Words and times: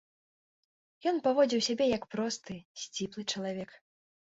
Ён 1.11 1.21
паводзіў 1.29 1.61
сябе 1.69 1.85
як 1.95 2.03
просты, 2.17 2.53
сціплы 2.87 3.21
чалавек. 3.33 3.69